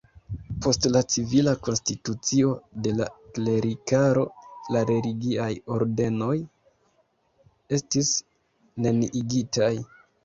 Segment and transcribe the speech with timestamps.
[0.65, 2.53] Post la civila konstitucio
[2.87, 4.23] de la klerikaro,
[4.77, 6.33] la religiaj ordenoj
[7.79, 8.13] estis
[8.89, 9.73] neniigitaj.